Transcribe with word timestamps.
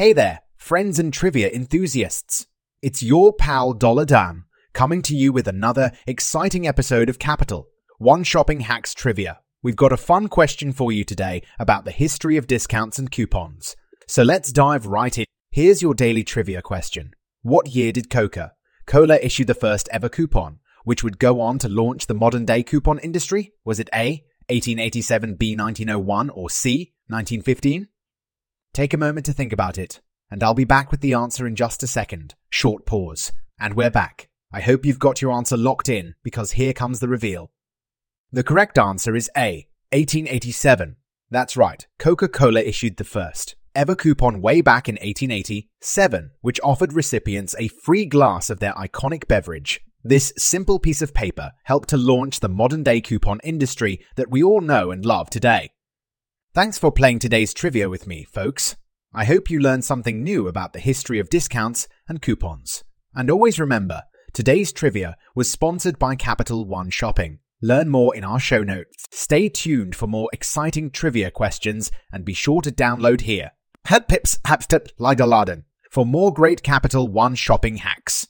Hey 0.00 0.14
there, 0.14 0.40
friends 0.56 0.98
and 0.98 1.12
trivia 1.12 1.50
enthusiasts. 1.50 2.46
It's 2.80 3.02
your 3.02 3.34
pal 3.34 3.74
Dollar 3.74 4.06
Dan 4.06 4.44
coming 4.72 5.02
to 5.02 5.14
you 5.14 5.30
with 5.30 5.46
another 5.46 5.92
exciting 6.06 6.66
episode 6.66 7.10
of 7.10 7.18
Capital, 7.18 7.68
One 7.98 8.24
Shopping 8.24 8.60
Hacks 8.60 8.94
Trivia. 8.94 9.40
We've 9.62 9.76
got 9.76 9.92
a 9.92 9.98
fun 9.98 10.28
question 10.28 10.72
for 10.72 10.90
you 10.90 11.04
today 11.04 11.42
about 11.58 11.84
the 11.84 11.90
history 11.90 12.38
of 12.38 12.46
discounts 12.46 12.98
and 12.98 13.10
coupons. 13.10 13.76
So 14.08 14.22
let's 14.22 14.52
dive 14.52 14.86
right 14.86 15.18
in. 15.18 15.26
Here's 15.50 15.82
your 15.82 15.92
daily 15.92 16.24
trivia 16.24 16.62
question. 16.62 17.10
What 17.42 17.74
year 17.74 17.92
did 17.92 18.08
Coca 18.08 18.54
Cola 18.86 19.18
issue 19.18 19.44
the 19.44 19.52
first 19.52 19.86
ever 19.92 20.08
coupon, 20.08 20.60
which 20.84 21.04
would 21.04 21.18
go 21.18 21.42
on 21.42 21.58
to 21.58 21.68
launch 21.68 22.06
the 22.06 22.14
modern 22.14 22.46
day 22.46 22.62
coupon 22.62 23.00
industry? 23.00 23.52
Was 23.66 23.78
it 23.78 23.90
A, 23.92 24.24
1887, 24.48 25.34
B, 25.34 25.54
1901, 25.54 26.30
or 26.30 26.48
C, 26.48 26.94
1915? 27.08 27.88
Take 28.72 28.94
a 28.94 28.98
moment 28.98 29.26
to 29.26 29.32
think 29.32 29.52
about 29.52 29.78
it, 29.78 30.00
and 30.30 30.42
I'll 30.42 30.54
be 30.54 30.64
back 30.64 30.90
with 30.90 31.00
the 31.00 31.14
answer 31.14 31.46
in 31.46 31.56
just 31.56 31.82
a 31.82 31.88
second. 31.88 32.34
Short 32.50 32.86
pause. 32.86 33.32
And 33.58 33.74
we're 33.74 33.90
back. 33.90 34.28
I 34.52 34.60
hope 34.60 34.86
you've 34.86 34.98
got 34.98 35.20
your 35.20 35.32
answer 35.32 35.56
locked 35.56 35.88
in, 35.88 36.14
because 36.22 36.52
here 36.52 36.72
comes 36.72 37.00
the 37.00 37.08
reveal. 37.08 37.50
The 38.30 38.44
correct 38.44 38.78
answer 38.78 39.16
is 39.16 39.28
A, 39.36 39.68
1887. 39.92 40.96
That's 41.30 41.56
right, 41.56 41.86
Coca 41.98 42.28
Cola 42.28 42.60
issued 42.60 42.96
the 42.96 43.04
first 43.04 43.56
ever 43.74 43.94
coupon 43.94 44.42
way 44.42 44.60
back 44.60 44.88
in 44.88 44.94
1887, 44.94 46.32
which 46.40 46.60
offered 46.62 46.92
recipients 46.92 47.54
a 47.58 47.68
free 47.68 48.04
glass 48.04 48.50
of 48.50 48.60
their 48.60 48.72
iconic 48.74 49.28
beverage. 49.28 49.80
This 50.02 50.32
simple 50.36 50.78
piece 50.78 51.02
of 51.02 51.14
paper 51.14 51.52
helped 51.64 51.88
to 51.90 51.96
launch 51.96 52.40
the 52.40 52.48
modern 52.48 52.82
day 52.82 53.00
coupon 53.00 53.40
industry 53.44 54.04
that 54.16 54.30
we 54.30 54.42
all 54.42 54.60
know 54.60 54.90
and 54.90 55.04
love 55.04 55.30
today. 55.30 55.70
Thanks 56.52 56.78
for 56.78 56.90
playing 56.90 57.20
today's 57.20 57.54
trivia 57.54 57.88
with 57.88 58.08
me, 58.08 58.24
folks. 58.24 58.74
I 59.14 59.24
hope 59.24 59.50
you 59.50 59.60
learned 59.60 59.84
something 59.84 60.24
new 60.24 60.48
about 60.48 60.72
the 60.72 60.80
history 60.80 61.20
of 61.20 61.30
discounts 61.30 61.86
and 62.08 62.20
coupons. 62.20 62.82
And 63.14 63.30
always 63.30 63.60
remember, 63.60 64.02
today's 64.32 64.72
trivia 64.72 65.16
was 65.36 65.48
sponsored 65.48 65.96
by 65.96 66.16
Capital 66.16 66.64
One 66.64 66.90
Shopping. 66.90 67.38
Learn 67.62 67.88
more 67.88 68.16
in 68.16 68.24
our 68.24 68.40
show 68.40 68.64
notes. 68.64 69.04
Stay 69.12 69.48
tuned 69.48 69.94
for 69.94 70.08
more 70.08 70.28
exciting 70.32 70.90
trivia 70.90 71.30
questions 71.30 71.92
and 72.10 72.24
be 72.24 72.34
sure 72.34 72.62
to 72.62 72.72
download 72.72 73.20
here. 73.20 73.52
Help 73.84 74.08
pips 74.08 74.40
hapstep 74.44 74.88
Laden 74.98 75.66
for 75.88 76.04
more 76.04 76.32
great 76.32 76.64
Capital 76.64 77.06
One 77.06 77.36
shopping 77.36 77.76
hacks. 77.76 78.26